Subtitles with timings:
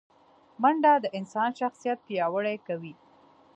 [0.61, 2.93] منډه د انسان شخصیت پیاوړی کوي